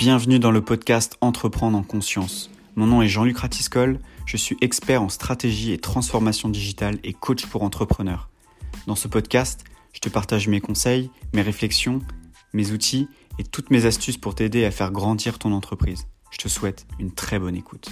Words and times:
Bienvenue 0.00 0.38
dans 0.38 0.50
le 0.50 0.62
podcast 0.62 1.18
Entreprendre 1.20 1.76
en 1.76 1.82
conscience. 1.82 2.50
Mon 2.74 2.86
nom 2.86 3.02
est 3.02 3.08
Jean-Luc 3.08 3.36
Ratiscol, 3.36 4.00
je 4.24 4.38
suis 4.38 4.56
expert 4.62 5.02
en 5.02 5.10
stratégie 5.10 5.72
et 5.72 5.78
transformation 5.78 6.48
digitale 6.48 6.98
et 7.04 7.12
coach 7.12 7.44
pour 7.44 7.62
entrepreneurs. 7.64 8.30
Dans 8.86 8.94
ce 8.94 9.08
podcast, 9.08 9.62
je 9.92 10.00
te 10.00 10.08
partage 10.08 10.48
mes 10.48 10.62
conseils, 10.62 11.10
mes 11.34 11.42
réflexions, 11.42 12.00
mes 12.54 12.70
outils 12.70 13.08
et 13.38 13.44
toutes 13.44 13.68
mes 13.68 13.84
astuces 13.84 14.16
pour 14.16 14.34
t'aider 14.34 14.64
à 14.64 14.70
faire 14.70 14.90
grandir 14.90 15.38
ton 15.38 15.52
entreprise. 15.52 16.06
Je 16.30 16.38
te 16.38 16.48
souhaite 16.48 16.86
une 16.98 17.12
très 17.12 17.38
bonne 17.38 17.54
écoute. 17.54 17.90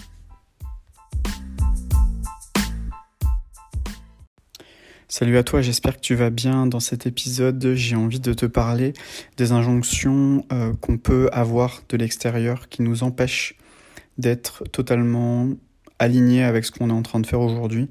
Salut 5.18 5.36
à 5.36 5.42
toi, 5.42 5.62
j'espère 5.62 5.96
que 5.96 6.00
tu 6.00 6.14
vas 6.14 6.30
bien. 6.30 6.68
Dans 6.68 6.78
cet 6.78 7.04
épisode, 7.04 7.72
j'ai 7.74 7.96
envie 7.96 8.20
de 8.20 8.32
te 8.32 8.46
parler 8.46 8.92
des 9.36 9.50
injonctions 9.50 10.46
euh, 10.52 10.72
qu'on 10.80 10.96
peut 10.96 11.28
avoir 11.32 11.82
de 11.88 11.96
l'extérieur 11.96 12.68
qui 12.68 12.82
nous 12.82 13.02
empêchent 13.02 13.56
d'être 14.16 14.62
totalement 14.70 15.48
alignés 15.98 16.44
avec 16.44 16.64
ce 16.64 16.70
qu'on 16.70 16.88
est 16.90 16.92
en 16.92 17.02
train 17.02 17.18
de 17.18 17.26
faire 17.26 17.40
aujourd'hui. 17.40 17.90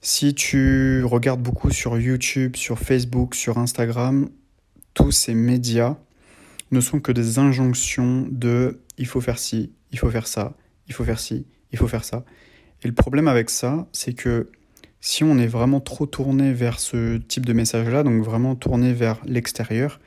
Si 0.00 0.34
tu 0.34 1.04
regardes 1.04 1.40
beaucoup 1.40 1.70
sur 1.70 1.96
YouTube, 1.96 2.56
sur 2.56 2.80
Facebook, 2.80 3.36
sur 3.36 3.58
Instagram, 3.58 4.28
tous 4.94 5.12
ces 5.12 5.34
médias 5.34 5.96
ne 6.72 6.80
sont 6.80 6.98
que 6.98 7.12
des 7.12 7.38
injonctions 7.38 8.26
de 8.28 8.80
il 8.98 9.06
faut 9.06 9.20
faire 9.20 9.38
ci, 9.38 9.70
il 9.92 9.98
faut 10.00 10.10
faire 10.10 10.26
ça, 10.26 10.56
il 10.88 10.92
faut 10.92 11.04
faire 11.04 11.20
ci, 11.20 11.46
il 11.70 11.78
faut 11.78 11.86
faire 11.86 12.02
ça. 12.02 12.24
Et 12.82 12.88
le 12.88 12.94
problème 12.94 13.28
avec 13.28 13.48
ça, 13.48 13.86
c'est 13.92 14.14
que 14.14 14.50
si 15.02 15.24
on 15.24 15.36
est 15.36 15.48
vraiment 15.48 15.80
trop 15.80 16.06
tourné 16.06 16.52
vers 16.52 16.78
ce 16.78 17.18
type 17.18 17.44
de 17.44 17.52
message-là, 17.52 18.04
donc 18.04 18.22
vraiment 18.22 18.54
tourné 18.54 18.94
vers 18.94 19.20
l'extérieur, 19.26 20.00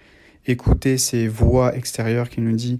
écouter 0.48 0.98
ces 0.98 1.28
voix 1.28 1.76
extérieures 1.76 2.30
qui 2.30 2.40
nous 2.42 2.56
disent 2.56 2.80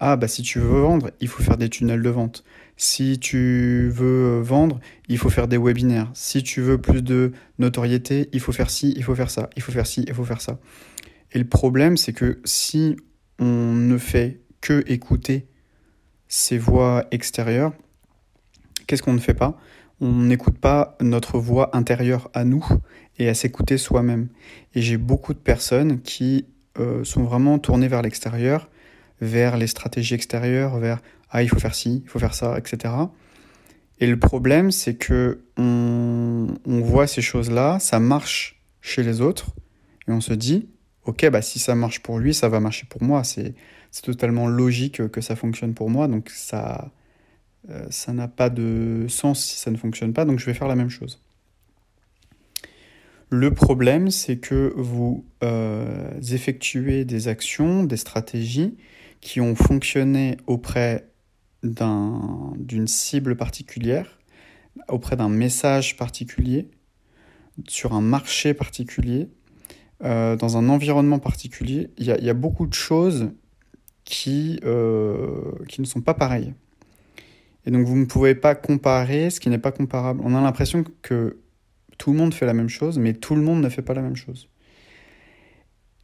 ah 0.00 0.16
bah 0.16 0.26
si 0.26 0.40
tu 0.40 0.58
veux 0.58 0.80
vendre, 0.80 1.10
il 1.20 1.28
faut 1.28 1.42
faire 1.42 1.58
des 1.58 1.68
tunnels 1.68 2.02
de 2.02 2.08
vente. 2.08 2.44
Si 2.78 3.18
tu 3.18 3.90
veux 3.92 4.40
vendre, 4.40 4.80
il 5.08 5.18
faut 5.18 5.28
faire 5.28 5.46
des 5.46 5.58
webinaires. 5.58 6.10
Si 6.14 6.42
tu 6.42 6.62
veux 6.62 6.80
plus 6.80 7.02
de 7.02 7.32
notoriété, 7.58 8.30
il 8.32 8.40
faut 8.40 8.52
faire 8.52 8.70
ci, 8.70 8.94
il 8.96 9.04
faut 9.04 9.14
faire 9.14 9.30
ça, 9.30 9.50
il 9.54 9.62
faut 9.62 9.70
faire 9.70 9.86
ci, 9.86 10.02
il 10.08 10.14
faut 10.14 10.24
faire 10.24 10.40
ça. 10.40 10.58
Et 11.32 11.38
le 11.38 11.46
problème, 11.46 11.98
c'est 11.98 12.14
que 12.14 12.40
si 12.46 12.96
on 13.38 13.74
ne 13.74 13.98
fait 13.98 14.40
que 14.62 14.82
écouter 14.86 15.46
ces 16.26 16.56
voix 16.56 17.04
extérieures, 17.10 17.74
qu'est-ce 18.86 19.02
qu'on 19.02 19.12
ne 19.12 19.18
fait 19.18 19.34
pas? 19.34 19.60
On 20.00 20.12
n'écoute 20.12 20.58
pas 20.58 20.96
notre 21.00 21.38
voix 21.38 21.76
intérieure 21.76 22.30
à 22.34 22.44
nous 22.44 22.64
et 23.18 23.28
à 23.28 23.34
s'écouter 23.34 23.76
soi-même. 23.78 24.28
Et 24.74 24.82
j'ai 24.82 24.96
beaucoup 24.96 25.34
de 25.34 25.38
personnes 25.38 26.00
qui 26.00 26.46
euh, 26.78 27.04
sont 27.04 27.22
vraiment 27.22 27.58
tournées 27.58 27.88
vers 27.88 28.02
l'extérieur, 28.02 28.70
vers 29.20 29.56
les 29.56 29.66
stratégies 29.66 30.14
extérieures, 30.14 30.78
vers 30.78 31.00
ah 31.30 31.42
il 31.42 31.48
faut 31.48 31.58
faire 31.58 31.74
ci, 31.74 32.02
il 32.04 32.08
faut 32.08 32.18
faire 32.18 32.34
ça, 32.34 32.58
etc. 32.58 32.94
Et 34.00 34.06
le 34.06 34.18
problème, 34.18 34.70
c'est 34.70 34.94
que 34.94 35.42
on, 35.56 36.48
voit 36.66 37.06
ces 37.06 37.22
choses-là, 37.22 37.78
ça 37.78 38.00
marche 38.00 38.62
chez 38.80 39.02
les 39.02 39.20
autres, 39.20 39.50
et 40.08 40.12
on 40.12 40.20
se 40.20 40.32
dit 40.32 40.68
ok 41.04 41.28
bah 41.30 41.42
si 41.42 41.58
ça 41.58 41.74
marche 41.74 42.00
pour 42.00 42.18
lui, 42.18 42.32
ça 42.32 42.48
va 42.48 42.60
marcher 42.60 42.86
pour 42.88 43.02
moi. 43.02 43.22
C'est 43.24 43.54
totalement 44.02 44.46
logique 44.46 45.08
que 45.08 45.20
ça 45.20 45.36
fonctionne 45.36 45.74
pour 45.74 45.90
moi, 45.90 46.08
donc 46.08 46.30
ça 46.30 46.90
euh, 47.68 47.86
ça 47.90 48.12
n'a 48.12 48.28
pas 48.28 48.48
de 48.48 49.06
sens 49.08 49.44
si 49.44 49.58
ça 49.58 49.70
ne 49.70 49.76
fonctionne 49.76 50.12
pas, 50.12 50.24
donc 50.24 50.38
je 50.38 50.46
vais 50.46 50.54
faire 50.54 50.68
la 50.68 50.76
même 50.76 50.88
chose. 50.88 51.20
Le 53.28 53.52
problème, 53.52 54.10
c'est 54.10 54.38
que 54.38 54.72
vous 54.76 55.24
euh, 55.44 56.18
effectuez 56.20 57.04
des 57.04 57.28
actions, 57.28 57.84
des 57.84 57.96
stratégies 57.96 58.76
qui 59.20 59.40
ont 59.40 59.54
fonctionné 59.54 60.38
auprès 60.46 61.06
d'une 61.62 62.88
cible 62.88 63.36
particulière, 63.36 64.18
auprès 64.88 65.16
d'un 65.16 65.28
message 65.28 65.96
particulier, 65.96 66.70
sur 67.68 67.92
un 67.92 68.00
marché 68.00 68.54
particulier, 68.54 69.28
euh, 70.02 70.36
dans 70.36 70.56
un 70.56 70.70
environnement 70.70 71.18
particulier. 71.18 71.90
Il 71.98 72.06
y, 72.06 72.30
a 72.30 72.34
beaucoup 72.34 72.66
de 72.66 72.72
choses 72.72 73.30
qui, 74.04 74.58
qui 75.68 75.80
ne 75.80 75.86
sont 75.86 76.00
pas 76.00 76.14
pareilles. 76.14 76.54
Et 77.66 77.70
donc 77.70 77.86
vous 77.86 77.96
ne 77.96 78.04
pouvez 78.04 78.34
pas 78.34 78.54
comparer 78.54 79.30
ce 79.30 79.40
qui 79.40 79.48
n'est 79.50 79.58
pas 79.58 79.72
comparable. 79.72 80.20
On 80.24 80.34
a 80.34 80.40
l'impression 80.40 80.84
que 81.02 81.38
tout 81.98 82.12
le 82.12 82.18
monde 82.18 82.32
fait 82.32 82.46
la 82.46 82.54
même 82.54 82.70
chose, 82.70 82.98
mais 82.98 83.12
tout 83.12 83.34
le 83.34 83.42
monde 83.42 83.62
ne 83.62 83.68
fait 83.68 83.82
pas 83.82 83.94
la 83.94 84.02
même 84.02 84.16
chose. 84.16 84.48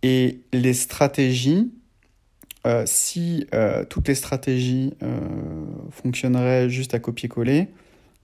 Et 0.03 0.43
les 0.53 0.75
stratégies, 0.75 1.73
euh, 2.67 2.83
si 2.87 3.47
euh, 3.55 3.85
toutes 3.85 4.09
les 4.09 4.15
stratégies 4.15 4.95
euh, 5.03 5.21
fonctionneraient 5.91 6.69
juste 6.69 6.95
à 6.95 6.99
copier-coller, 6.99 7.69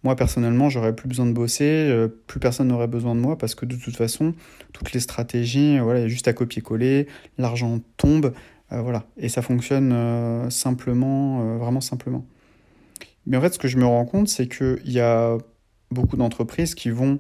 moi 0.05 0.17
personnellement, 0.17 0.69
j'aurais 0.69 0.95
plus 0.95 1.09
besoin 1.09 1.27
de 1.27 1.33
bosser, 1.33 2.09
plus 2.27 2.41
personne 2.41 2.69
n'aurait 2.69 2.89
besoin 2.89 3.15
de 3.15 3.21
moi 3.21 3.39
parce 3.39 3.55
que 3.55 3.65
de 3.65 3.77
toute 3.77 3.97
façon, 3.97 4.35
toutes 4.73 4.93
les 4.93 5.01
stratégies, 5.01 5.79
voilà, 5.79 6.09
juste 6.09 6.27
à 6.27 6.33
copier-coller, 6.33 7.07
l'argent 7.39 7.81
tombe, 7.97 8.33
voilà, 8.71 9.07
et 9.17 9.29
ça 9.29 9.43
fonctionne 9.43 10.51
simplement, 10.51 11.57
vraiment 11.57 11.81
simplement. 11.81 12.27
Mais 13.27 13.37
en 13.37 13.41
fait, 13.41 13.55
ce 13.55 13.59
que 13.59 13.69
je 13.69 13.79
me 13.79 13.87
rends 13.87 14.05
compte, 14.05 14.29
c'est 14.29 14.49
qu'il 14.49 14.91
y 14.91 15.01
a 15.01 15.39
beaucoup 15.91 16.17
d'entreprises 16.17 16.75
qui 16.75 16.91
vont 16.91 17.19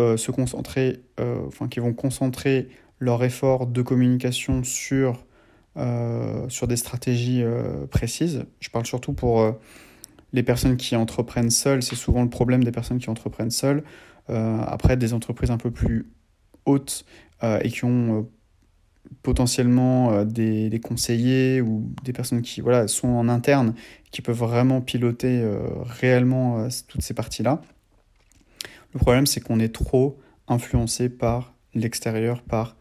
euh, 0.00 0.16
se 0.16 0.30
concentrer, 0.30 1.02
euh, 1.20 1.46
enfin, 1.46 1.68
qui 1.68 1.80
vont 1.80 1.92
concentrer 1.92 2.68
leur 2.98 3.22
effort 3.24 3.66
de 3.66 3.82
communication 3.82 4.64
sur, 4.64 5.24
euh, 5.76 6.48
sur 6.48 6.66
des 6.68 6.76
stratégies 6.76 7.44
précises. 7.90 8.44
Je 8.60 8.70
parle 8.70 8.86
surtout 8.86 9.12
pour 9.12 9.54
les 10.32 10.42
personnes 10.42 10.76
qui 10.76 10.96
entreprennent 10.96 11.50
seules. 11.50 11.82
C'est 11.82 11.96
souvent 11.96 12.22
le 12.22 12.30
problème 12.30 12.64
des 12.64 12.72
personnes 12.72 12.98
qui 12.98 13.10
entreprennent 13.10 13.50
seules. 13.50 13.82
après, 14.28 14.96
des 14.96 15.12
entreprises 15.12 15.50
un 15.50 15.58
peu 15.58 15.70
plus 15.70 16.10
hautes 16.64 17.04
et 17.42 17.68
qui 17.68 17.84
ont 17.84 18.26
potentiellement 19.22 20.12
euh, 20.12 20.24
des, 20.24 20.80
conseillers 20.80 21.60
ou 21.60 21.90
des 22.04 22.12
personnes 22.12 22.42
qui 22.42 22.60
voilà, 22.60 22.88
sont 22.88 23.08
en 23.08 23.28
interne, 23.28 23.74
qui 24.10 24.22
peuvent 24.22 24.38
vraiment 24.38 24.80
piloter 24.80 25.40
euh, 25.42 25.58
réellement 25.82 26.60
euh, 26.60 26.68
toutes 26.88 27.02
ces 27.02 27.14
parties-là. 27.14 27.60
Le 28.92 28.98
problème, 29.00 29.26
c'est 29.26 29.40
qu'on 29.40 29.58
est 29.58 29.74
trop 29.74 30.18
influencé 30.46 31.08
par 31.08 31.54
l'extérieur, 31.74 32.42
par 32.42 32.76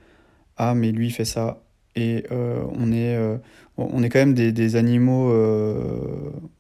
Ah, 0.58 0.76
mais 0.76 0.92
lui, 0.92 1.08
il 1.08 1.12
fait 1.12 1.26
ça. 1.26 1.64
Et 1.96 2.26
on, 2.32 2.92
est, 2.92 3.16
on 3.78 4.02
est 4.02 4.10
quand 4.10 4.18
même 4.18 4.34
des, 4.34 4.76
animaux, 4.76 5.32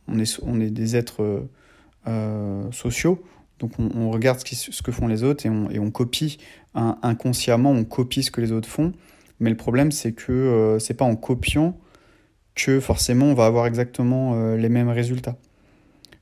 on, 0.07 0.19
est, 0.19 0.39
on 0.43 0.61
est 0.61 0.69
des 0.69 0.95
êtres 0.95 1.47
sociaux. 2.71 3.23
Donc 3.57 3.71
on, 3.79 4.11
regarde 4.11 4.39
ce, 4.45 4.71
ce, 4.71 4.83
que 4.83 4.91
font 4.91 5.07
les 5.07 5.23
autres 5.23 5.47
et 5.47 5.49
on, 5.49 5.71
et 5.71 5.79
on 5.79 5.89
copie 5.89 6.37
inconsciemment, 6.75 7.71
on 7.71 7.83
copie 7.83 8.21
ce 8.21 8.29
que 8.29 8.41
les 8.41 8.51
autres 8.51 8.69
font. 8.69 8.93
Mais 9.43 9.49
le 9.49 9.57
problème, 9.57 9.91
c'est 9.91 10.13
que 10.13 10.31
euh, 10.31 10.79
c'est 10.79 10.93
pas 10.93 11.03
en 11.03 11.17
copiant 11.17 11.77
que 12.55 12.79
forcément 12.79 13.25
on 13.25 13.33
va 13.33 13.45
avoir 13.45 13.65
exactement 13.65 14.35
euh, 14.35 14.55
les 14.55 14.69
mêmes 14.69 14.87
résultats. 14.87 15.35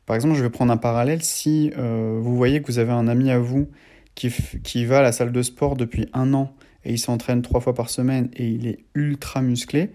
Par 0.08 0.16
exemple, 0.16 0.34
je 0.34 0.42
vais 0.42 0.50
prendre 0.50 0.74
un 0.74 0.78
parallèle. 0.78 1.22
Si 1.22 1.72
euh, 1.78 2.18
vous 2.20 2.36
voyez 2.36 2.64
que 2.64 2.68
vous 2.68 2.80
avez 2.80 2.92
un 2.92 3.08
ami 3.08 3.30
à 3.30 3.38
vous 3.38 3.70
qui, 4.16 4.86
va 4.86 5.00
à 5.00 5.02
la 5.04 5.12
salle 5.12 5.32
de 5.32 5.42
sport 5.44 5.78
depuis 5.78 6.10
un 6.14 6.34
an 6.34 6.56
et 6.84 6.94
il 6.94 6.98
s'entraîne 6.98 7.44
trois 7.44 7.62
fois 7.62 7.76
par 7.76 7.92
semaine 7.92 8.32
et 8.36 8.48
il 8.48 8.66
est 8.66 8.80
ultra 8.96 9.44
musclé, 9.44 9.92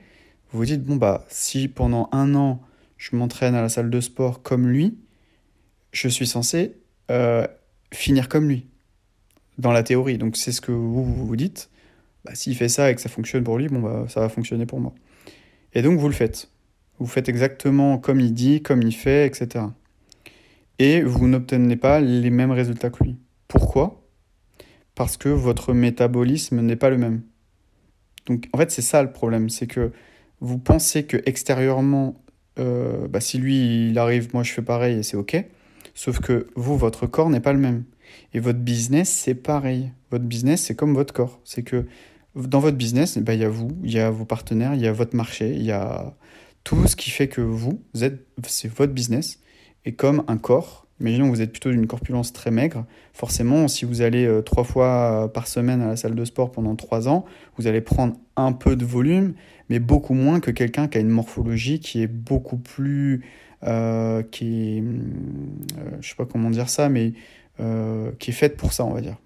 vous 0.52 0.58
vous 0.58 0.64
dites, 0.64 0.84
bon, 0.84 0.94
bah, 0.94 1.24
si 1.28 1.66
pendant 1.66 2.08
un 2.12 2.36
an 2.36 2.62
je 2.96 3.16
m'entraîne 3.16 3.56
à 3.56 3.62
la 3.62 3.68
salle 3.68 3.90
de 3.90 4.00
sport 4.00 4.40
comme 4.40 4.68
lui, 4.68 4.96
je 5.90 6.06
suis 6.06 6.28
censé 6.28 6.76
finir 7.92 8.28
comme 8.28 8.48
lui, 8.48 8.68
dans 9.58 9.72
la 9.72 9.82
théorie. 9.82 10.16
Donc 10.16 10.36
c'est 10.36 10.52
ce 10.52 10.60
que 10.60 10.70
vous, 10.70 11.04
vous 11.04 11.36
dites. 11.36 11.70
Bah, 12.26 12.34
s'il 12.34 12.56
fait 12.56 12.68
ça 12.68 12.90
et 12.90 12.94
que 12.94 13.00
ça 13.00 13.08
fonctionne 13.08 13.44
pour 13.44 13.56
lui, 13.56 13.68
bon, 13.68 13.80
bah, 13.80 14.06
ça 14.08 14.20
va 14.20 14.28
fonctionner 14.28 14.66
pour 14.66 14.80
moi. 14.80 14.92
Et 15.72 15.82
donc 15.82 15.98
vous 15.98 16.08
le 16.08 16.14
faites. 16.14 16.50
Vous 16.98 17.06
faites 17.06 17.28
exactement 17.28 17.98
comme 17.98 18.20
il 18.20 18.34
dit, 18.34 18.62
comme 18.62 18.82
il 18.82 18.94
fait, 18.94 19.26
etc. 19.26 19.66
Et 20.78 21.02
vous 21.02 21.28
n'obtenez 21.28 21.76
pas 21.76 22.00
les 22.00 22.30
mêmes 22.30 22.50
résultats 22.50 22.90
que 22.90 23.04
lui. 23.04 23.16
Pourquoi? 23.48 24.02
Parce 24.94 25.16
que 25.16 25.28
votre 25.28 25.72
métabolisme 25.72 26.60
n'est 26.60 26.76
pas 26.76 26.90
le 26.90 26.98
même. 26.98 27.22
Donc 28.26 28.48
en 28.52 28.58
fait 28.58 28.70
c'est 28.70 28.82
ça 28.82 29.02
le 29.02 29.12
problème, 29.12 29.48
c'est 29.48 29.68
que 29.68 29.92
vous 30.40 30.58
pensez 30.58 31.04
que 31.04 31.18
extérieurement, 31.26 32.20
euh, 32.58 33.06
bah, 33.08 33.20
si 33.20 33.38
lui 33.38 33.88
il 33.90 33.98
arrive, 33.98 34.30
moi 34.34 34.42
je 34.42 34.52
fais 34.52 34.62
pareil 34.62 34.98
et 34.98 35.02
c'est 35.02 35.16
ok. 35.16 35.44
Sauf 35.94 36.20
que 36.20 36.48
vous, 36.56 36.76
votre 36.76 37.06
corps 37.06 37.30
n'est 37.30 37.40
pas 37.40 37.52
le 37.52 37.58
même. 37.58 37.84
Et 38.34 38.40
votre 38.40 38.58
business, 38.58 39.10
c'est 39.10 39.34
pareil. 39.34 39.92
Votre 40.10 40.24
business, 40.24 40.62
c'est 40.62 40.74
comme 40.74 40.94
votre 40.94 41.14
corps. 41.14 41.40
C'est 41.44 41.62
que 41.62 41.86
dans 42.36 42.60
votre 42.60 42.76
business, 42.76 43.16
eh 43.16 43.20
ben, 43.20 43.32
il 43.32 43.40
y 43.40 43.44
a 43.44 43.48
vous, 43.48 43.70
il 43.82 43.92
y 43.92 43.98
a 43.98 44.10
vos 44.10 44.24
partenaires, 44.24 44.74
il 44.74 44.80
y 44.80 44.86
a 44.86 44.92
votre 44.92 45.16
marché, 45.16 45.54
il 45.54 45.62
y 45.62 45.72
a 45.72 46.14
tout 46.64 46.86
ce 46.86 46.96
qui 46.96 47.10
fait 47.10 47.28
que 47.28 47.40
vous, 47.40 47.80
êtes, 48.00 48.26
c'est 48.46 48.72
votre 48.72 48.92
business. 48.92 49.40
Et 49.84 49.94
comme 49.94 50.24
un 50.26 50.36
corps, 50.36 50.86
imaginons 51.00 51.26
que 51.26 51.30
vous 51.30 51.42
êtes 51.42 51.52
plutôt 51.52 51.70
d'une 51.70 51.86
corpulence 51.86 52.32
très 52.32 52.50
maigre, 52.50 52.84
forcément, 53.12 53.68
si 53.68 53.84
vous 53.84 54.02
allez 54.02 54.26
euh, 54.26 54.42
trois 54.42 54.64
fois 54.64 55.30
par 55.32 55.46
semaine 55.46 55.80
à 55.80 55.86
la 55.86 55.96
salle 55.96 56.14
de 56.14 56.24
sport 56.24 56.52
pendant 56.52 56.74
trois 56.76 57.08
ans, 57.08 57.24
vous 57.56 57.66
allez 57.66 57.80
prendre 57.80 58.16
un 58.36 58.52
peu 58.52 58.76
de 58.76 58.84
volume, 58.84 59.34
mais 59.68 59.78
beaucoup 59.78 60.14
moins 60.14 60.40
que 60.40 60.50
quelqu'un 60.50 60.88
qui 60.88 60.98
a 60.98 61.00
une 61.00 61.08
morphologie 61.08 61.80
qui 61.80 62.02
est 62.02 62.08
beaucoup 62.08 62.58
plus... 62.58 63.24
Euh, 63.64 64.22
qui 64.22 64.76
est... 64.76 64.82
Euh, 64.82 65.96
je 66.00 66.08
sais 66.10 66.14
pas 66.14 66.26
comment 66.26 66.50
dire 66.50 66.68
ça, 66.68 66.88
mais 66.88 67.14
euh, 67.58 68.10
qui 68.18 68.30
est 68.30 68.34
faite 68.34 68.56
pour 68.56 68.72
ça, 68.72 68.84
on 68.84 68.92
va 68.92 69.00
dire. 69.00 69.16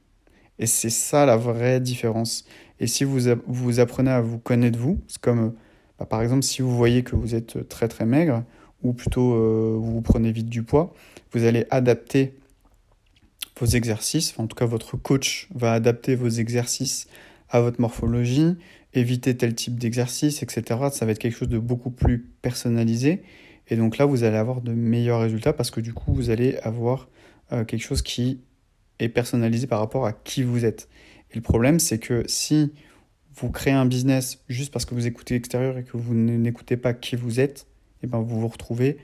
Et 0.58 0.66
c'est 0.66 0.90
ça 0.90 1.26
la 1.26 1.36
vraie 1.36 1.80
différence. 1.80 2.44
Et 2.80 2.86
si 2.86 3.04
vous, 3.04 3.20
vous 3.46 3.80
apprenez 3.80 4.10
à 4.10 4.20
vous 4.20 4.38
connaître 4.38 4.78
vous, 4.78 5.00
c'est 5.06 5.20
comme, 5.20 5.54
bah, 5.98 6.06
par 6.06 6.22
exemple, 6.22 6.42
si 6.42 6.62
vous 6.62 6.74
voyez 6.74 7.02
que 7.02 7.14
vous 7.14 7.34
êtes 7.34 7.68
très 7.68 7.88
très 7.88 8.06
maigre, 8.06 8.42
ou 8.82 8.94
plutôt 8.94 9.34
vous, 9.78 9.92
vous 9.92 10.02
prenez 10.02 10.32
vite 10.32 10.48
du 10.48 10.62
poids, 10.62 10.94
vous 11.32 11.44
allez 11.44 11.66
adapter 11.70 12.34
vos 13.60 13.66
exercices, 13.66 14.34
en 14.38 14.46
tout 14.46 14.56
cas 14.56 14.64
votre 14.64 14.96
coach 14.96 15.48
va 15.54 15.74
adapter 15.74 16.14
vos 16.14 16.28
exercices 16.28 17.06
à 17.50 17.60
votre 17.60 17.80
morphologie, 17.80 18.56
éviter 18.94 19.36
tel 19.36 19.54
type 19.54 19.78
d'exercice, 19.78 20.42
etc. 20.42 20.62
Ça 20.92 21.04
va 21.04 21.12
être 21.12 21.18
quelque 21.18 21.36
chose 21.36 21.48
de 21.48 21.58
beaucoup 21.58 21.90
plus 21.90 22.26
personnalisé. 22.42 23.22
Et 23.68 23.76
donc 23.76 23.98
là, 23.98 24.06
vous 24.06 24.24
allez 24.24 24.36
avoir 24.36 24.62
de 24.62 24.72
meilleurs 24.72 25.20
résultats 25.20 25.52
parce 25.52 25.70
que 25.70 25.80
du 25.80 25.92
coup, 25.92 26.12
vous 26.12 26.30
allez 26.30 26.56
avoir 26.58 27.08
euh, 27.52 27.64
quelque 27.64 27.82
chose 27.82 28.02
qui 28.02 28.40
est 28.98 29.08
personnalisé 29.08 29.66
par 29.66 29.78
rapport 29.78 30.06
à 30.06 30.12
qui 30.12 30.42
vous 30.42 30.64
êtes. 30.64 30.88
Et 31.32 31.36
le 31.36 31.42
problème, 31.42 31.78
c'est 31.78 31.98
que 31.98 32.24
si 32.26 32.72
vous 33.34 33.50
créez 33.50 33.72
un 33.72 33.86
business 33.86 34.42
juste 34.48 34.72
parce 34.72 34.84
que 34.84 34.94
vous 34.94 35.06
écoutez 35.06 35.34
l'extérieur 35.34 35.78
et 35.78 35.84
que 35.84 35.96
vous 35.96 36.14
n'écoutez 36.14 36.76
pas 36.76 36.92
qui 36.92 37.16
vous 37.16 37.40
êtes, 37.40 37.66
et 38.02 38.06
eh 38.06 38.06
ben 38.06 38.18
vous 38.18 38.40
vous 38.40 38.48
retrouvez 38.48 38.98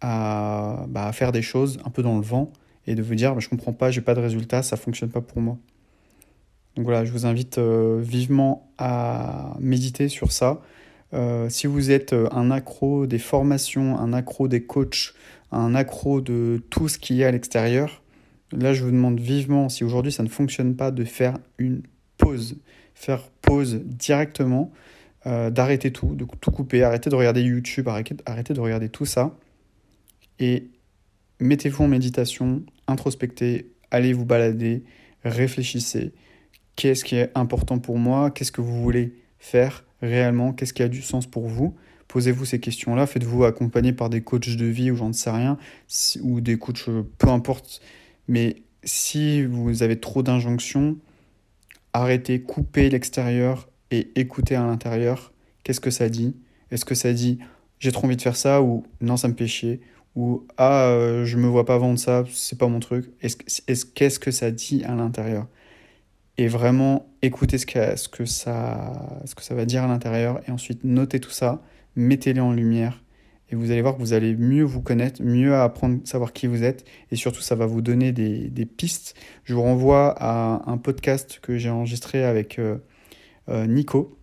à, 0.00 0.84
bah, 0.88 1.06
à, 1.06 1.12
faire 1.12 1.32
des 1.32 1.42
choses 1.42 1.78
un 1.84 1.90
peu 1.90 2.02
dans 2.02 2.16
le 2.16 2.22
vent 2.22 2.52
et 2.86 2.94
de 2.94 3.02
vous 3.02 3.14
dire 3.14 3.34
bah, 3.34 3.40
je 3.40 3.48
comprends 3.48 3.72
pas, 3.72 3.90
j'ai 3.90 4.02
pas 4.02 4.14
de 4.14 4.20
résultats, 4.20 4.62
ça 4.62 4.76
fonctionne 4.76 5.10
pas 5.10 5.22
pour 5.22 5.40
moi. 5.40 5.58
Donc 6.76 6.84
voilà, 6.84 7.04
je 7.04 7.12
vous 7.12 7.24
invite 7.24 7.58
euh, 7.58 8.00
vivement 8.02 8.70
à 8.78 9.56
méditer 9.60 10.08
sur 10.08 10.32
ça. 10.32 10.60
Euh, 11.14 11.48
si 11.48 11.66
vous 11.66 11.90
êtes 11.90 12.12
euh, 12.12 12.28
un 12.32 12.50
accro 12.50 13.06
des 13.06 13.20
formations, 13.20 13.98
un 13.98 14.12
accro 14.12 14.48
des 14.48 14.64
coachs, 14.64 15.14
un 15.52 15.74
accro 15.74 16.20
de 16.20 16.62
tout 16.70 16.88
ce 16.88 16.98
qu'il 16.98 17.16
y 17.16 17.24
a 17.24 17.28
à 17.28 17.30
l'extérieur, 17.30 18.02
là 18.56 18.72
je 18.72 18.84
vous 18.84 18.90
demande 18.90 19.20
vivement, 19.20 19.68
si 19.68 19.84
aujourd'hui 19.84 20.12
ça 20.12 20.22
ne 20.22 20.28
fonctionne 20.28 20.76
pas, 20.76 20.90
de 20.90 21.04
faire 21.04 21.38
une 21.58 21.82
pause. 22.18 22.58
Faire 22.94 23.28
pause 23.42 23.82
directement, 23.84 24.72
d'arrêter 25.24 25.90
tout, 25.90 26.14
de 26.14 26.24
tout 26.40 26.50
couper, 26.50 26.82
arrêter 26.82 27.10
de 27.10 27.16
regarder 27.16 27.42
YouTube, 27.42 27.88
arrêter, 27.88 28.54
de 28.54 28.60
regarder 28.60 28.88
tout 28.88 29.04
ça. 29.04 29.36
Et 30.38 30.68
mettez-vous 31.40 31.84
en 31.84 31.88
méditation, 31.88 32.62
introspectez, 32.86 33.70
allez 33.90 34.12
vous 34.12 34.24
balader, 34.24 34.84
réfléchissez 35.24 36.12
qu'est-ce 36.76 37.04
qui 37.04 37.16
est 37.16 37.30
important 37.34 37.78
pour 37.78 37.98
moi, 37.98 38.30
qu'est-ce 38.30 38.52
que 38.52 38.60
vous 38.60 38.82
voulez 38.82 39.14
faire 39.38 39.84
réellement, 40.02 40.52
qu'est-ce 40.52 40.72
qui 40.72 40.82
a 40.82 40.88
du 40.88 41.02
sens 41.02 41.26
pour 41.26 41.48
vous? 41.48 41.74
Posez-vous 42.08 42.44
ces 42.44 42.60
questions-là, 42.60 43.06
faites-vous 43.06 43.44
accompagner 43.44 43.92
par 43.92 44.10
des 44.10 44.22
coachs 44.22 44.56
de 44.56 44.66
vie 44.66 44.90
ou 44.90 44.96
j'en 44.96 45.12
sais 45.12 45.30
rien, 45.30 45.58
ou 46.22 46.40
des 46.40 46.58
coachs, 46.58 46.88
euh, 46.88 47.02
peu 47.18 47.28
importe. 47.28 47.80
Mais 48.28 48.62
si 48.84 49.44
vous 49.44 49.82
avez 49.82 49.98
trop 50.00 50.22
d'injonctions, 50.22 50.96
arrêtez, 51.92 52.40
coupez 52.40 52.90
l'extérieur 52.90 53.68
et 53.90 54.10
écoutez 54.16 54.54
à 54.56 54.64
l'intérieur. 54.64 55.32
Qu'est-ce 55.62 55.80
que 55.80 55.90
ça 55.90 56.08
dit? 56.08 56.36
Est-ce 56.70 56.84
que 56.84 56.94
ça 56.94 57.12
dit 57.12 57.38
j'ai 57.78 57.92
trop 57.92 58.06
envie 58.06 58.16
de 58.16 58.22
faire 58.22 58.36
ça 58.36 58.62
ou 58.62 58.84
non 59.00 59.16
ça 59.16 59.28
me 59.28 59.34
fait 59.34 59.46
chier? 59.46 59.80
Ou 60.16 60.46
ah 60.56 60.86
euh, 60.88 61.24
je 61.24 61.36
me 61.36 61.46
vois 61.46 61.64
pas 61.64 61.76
vendre 61.76 61.98
ça, 61.98 62.24
c'est 62.32 62.58
pas 62.58 62.68
mon 62.68 62.80
truc. 62.80 63.10
Est-ce 63.20 63.84
qu'est-ce 63.84 64.18
que 64.18 64.30
ça 64.30 64.50
dit 64.50 64.84
à 64.84 64.94
l'intérieur? 64.94 65.46
Et 66.36 66.48
vraiment 66.48 67.06
écouter 67.22 67.58
ce 67.58 67.66
que, 67.66 68.24
ça, 68.24 69.20
ce 69.24 69.34
que 69.34 69.42
ça 69.42 69.54
va 69.54 69.64
dire 69.66 69.84
à 69.84 69.86
l'intérieur 69.86 70.40
et 70.48 70.50
ensuite 70.50 70.82
noter 70.82 71.20
tout 71.20 71.30
ça, 71.30 71.62
mettez-les 71.94 72.40
en 72.40 72.52
lumière 72.52 73.03
et 73.50 73.56
vous 73.56 73.70
allez 73.70 73.82
voir 73.82 73.94
que 73.94 74.00
vous 74.00 74.12
allez 74.12 74.34
mieux 74.34 74.64
vous 74.64 74.80
connaître, 74.80 75.22
mieux 75.22 75.54
apprendre, 75.54 76.00
savoir 76.04 76.32
qui 76.32 76.46
vous 76.46 76.62
êtes 76.62 76.84
et 77.10 77.16
surtout 77.16 77.42
ça 77.42 77.54
va 77.54 77.66
vous 77.66 77.82
donner 77.82 78.12
des, 78.12 78.66
pistes. 78.66 79.14
Je 79.44 79.54
vous 79.54 79.62
renvoie 79.62 80.14
à 80.18 80.62
un 80.70 80.78
podcast 80.78 81.40
que 81.42 81.58
j'ai 81.58 81.70
enregistré 81.70 82.24
avec 82.24 82.58
euh, 82.58 82.78
euh, 83.48 83.66
Nico 83.66 84.18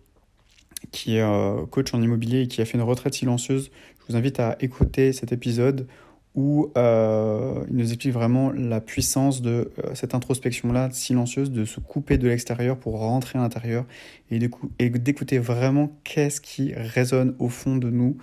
qui 0.90 1.16
est 1.16 1.22
euh, 1.22 1.64
coach 1.66 1.94
en 1.94 2.02
immobilier 2.02 2.42
et 2.42 2.48
qui 2.48 2.60
a 2.60 2.64
fait 2.64 2.76
une 2.76 2.82
retraite 2.82 3.14
silencieuse. 3.14 3.70
Je 4.00 4.12
vous 4.12 4.16
invite 4.16 4.40
à 4.40 4.56
écouter 4.60 5.12
cet 5.12 5.32
épisode 5.32 5.86
où 6.34 6.72
il 6.76 7.76
nous 7.76 7.92
explique 7.92 8.14
vraiment 8.14 8.52
la 8.52 8.80
puissance 8.80 9.42
de 9.42 9.70
cette 9.92 10.14
introspection-là 10.14 10.88
silencieuse, 10.90 11.50
de 11.50 11.66
se 11.66 11.78
couper 11.78 12.16
de 12.16 12.26
l'extérieur 12.26 12.78
pour 12.78 12.98
rentrer 12.98 13.38
à 13.38 13.42
l'intérieur 13.42 13.84
et 14.30 14.38
d'écouter 14.38 15.38
vraiment 15.38 15.92
qu'est-ce 16.04 16.40
qui 16.40 16.72
résonne 16.72 17.34
au 17.38 17.50
fond 17.50 17.76
de 17.76 17.90
nous 17.90 18.16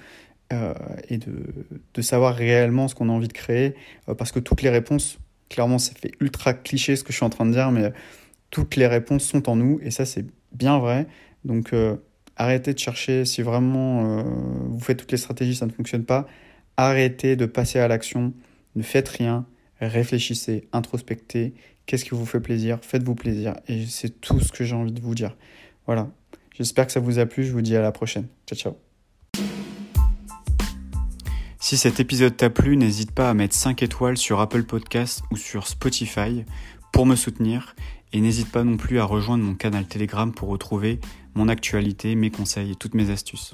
euh, 0.52 0.74
et 1.10 1.18
de, 1.18 1.32
de, 1.94 2.02
savoir 2.02 2.36
réellement 2.36 2.88
ce 2.88 2.96
qu'on 2.96 3.10
a 3.10 3.12
envie 3.12 3.28
de 3.28 3.34
créer. 3.34 3.76
parce 4.18 4.32
que 4.32 4.40
toutes 4.40 4.62
les 4.62 4.70
réponses, 4.70 5.20
clairement, 5.50 5.78
ça 5.78 5.94
fait 5.94 6.12
ultra 6.20 6.54
cliché 6.54 6.96
ce 6.96 7.04
que 7.04 7.12
je 7.12 7.18
suis 7.18 7.26
en 7.26 7.30
train 7.30 7.46
de 7.46 7.52
dire, 7.52 7.72
mais 7.72 7.92
toutes 8.50 8.76
les 8.76 8.88
réponses 8.88 9.24
sont 9.24 9.50
en 9.50 9.56
nous 9.56 9.80
et 9.84 9.92
ça, 9.92 10.06
c'est 10.06 10.26
bien 10.52 10.80
vrai. 10.80 11.08
Donc, 11.46 11.74
arrêtez 12.36 12.74
de 12.74 12.80
chercher 12.80 13.26
si 13.26 13.42
vraiment 13.44 14.24
vous 14.24 14.80
faites 14.80 14.98
toutes 14.98 15.12
les 15.12 15.18
stratégies, 15.18 15.56
ça 15.56 15.68
ne 15.68 15.72
fonctionne 15.72 16.04
pas 16.04 16.28
Arrêtez 16.82 17.36
de 17.36 17.46
passer 17.46 17.78
à 17.80 17.90
l'action, 17.90 18.32
ne 18.78 18.84
faites 18.84 19.10
rien, 19.10 19.46
réfléchissez, 19.82 20.70
introspectez, 20.72 21.54
qu'est-ce 21.86 22.06
qui 22.06 22.12
vous 22.12 22.26
fait 22.26 22.40
plaisir, 22.40 22.80
faites-vous 22.82 23.16
plaisir. 23.16 23.56
Et 23.68 23.86
c'est 23.86 24.22
tout 24.22 24.40
ce 24.40 24.54
que 24.54 24.64
j'ai 24.64 24.76
envie 24.76 24.94
de 24.94 25.02
vous 25.02 25.14
dire. 25.14 25.36
Voilà. 25.88 26.08
J'espère 26.58 26.86
que 26.86 26.94
ça 26.94 27.02
vous 27.02 27.20
a 27.20 27.26
plu, 27.26 27.44
je 27.44 27.52
vous 27.52 27.62
dis 27.62 27.76
à 27.76 27.82
la 27.82 27.92
prochaine. 27.92 28.28
Ciao 28.48 28.58
ciao. 28.58 28.89
Si 31.70 31.78
cet 31.78 32.00
épisode 32.00 32.36
t'a 32.36 32.50
plu, 32.50 32.78
n'hésite 32.78 33.12
pas 33.12 33.30
à 33.30 33.36
mettre 33.36 33.54
5 33.54 33.84
étoiles 33.84 34.18
sur 34.18 34.40
Apple 34.40 34.64
Podcasts 34.64 35.22
ou 35.30 35.38
sur 35.38 35.68
Spotify 35.68 36.44
pour 36.92 37.06
me 37.06 37.16
soutenir 37.16 37.76
et 38.12 38.22
n'hésite 38.22 38.52
pas 38.52 38.64
non 38.64 38.76
plus 38.76 38.98
à 38.98 39.04
rejoindre 39.04 39.44
mon 39.44 39.54
canal 39.54 39.86
Telegram 39.86 40.34
pour 40.34 40.50
retrouver 40.50 41.00
mon 41.36 41.48
actualité, 41.48 42.16
mes 42.16 42.32
conseils 42.32 42.72
et 42.72 42.76
toutes 42.76 42.96
mes 42.96 43.12
astuces. 43.12 43.54